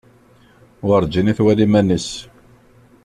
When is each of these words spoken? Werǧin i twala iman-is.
Werǧin 0.87 1.31
i 1.31 1.33
twala 1.37 1.61
iman-is. 1.65 2.09